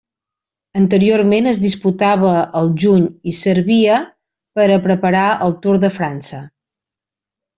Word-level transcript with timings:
Anteriorment 0.79 1.49
es 1.51 1.59
disputava 1.63 2.31
al 2.61 2.71
juny 2.85 3.05
i 3.33 3.35
servia 3.41 3.99
per 4.61 4.67
a 4.69 4.79
preparar 4.89 5.27
el 5.49 5.55
Tour 5.67 5.79
de 5.87 5.91
França. 6.01 6.43